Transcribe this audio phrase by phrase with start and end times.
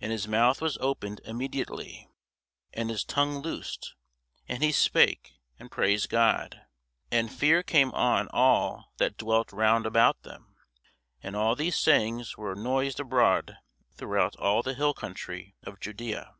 [0.00, 2.08] And his mouth was opened immediately,
[2.72, 3.96] and his tongue loosed,
[4.46, 6.60] and he spake, and praised God.
[7.10, 10.54] And fear came on all that dwelt round about them:
[11.24, 13.56] and all these sayings were noised abroad
[13.90, 16.34] throughout all the hill country of Judæa.